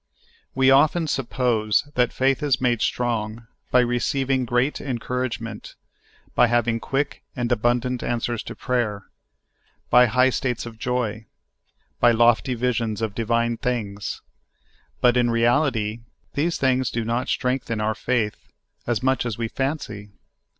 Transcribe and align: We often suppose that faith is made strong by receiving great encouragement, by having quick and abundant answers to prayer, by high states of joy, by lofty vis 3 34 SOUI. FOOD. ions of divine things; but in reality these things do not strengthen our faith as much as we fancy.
We 0.55 0.71
often 0.71 1.05
suppose 1.05 1.87
that 1.93 2.11
faith 2.11 2.41
is 2.41 2.59
made 2.59 2.81
strong 2.81 3.45
by 3.69 3.81
receiving 3.81 4.45
great 4.45 4.81
encouragement, 4.81 5.75
by 6.33 6.47
having 6.47 6.79
quick 6.79 7.21
and 7.35 7.51
abundant 7.51 8.01
answers 8.01 8.41
to 8.45 8.55
prayer, 8.55 9.05
by 9.91 10.07
high 10.07 10.31
states 10.31 10.65
of 10.65 10.79
joy, 10.79 11.27
by 11.99 12.13
lofty 12.13 12.55
vis 12.55 12.77
3 12.77 12.85
34 12.87 12.87
SOUI. 12.87 12.87
FOOD. 12.87 12.89
ions 12.89 13.01
of 13.03 13.13
divine 13.13 13.57
things; 13.57 14.21
but 15.01 15.15
in 15.15 15.29
reality 15.29 15.99
these 16.33 16.57
things 16.57 16.89
do 16.89 17.05
not 17.05 17.27
strengthen 17.27 17.79
our 17.79 17.93
faith 17.93 18.47
as 18.87 19.03
much 19.03 19.23
as 19.23 19.37
we 19.37 19.47
fancy. 19.49 20.09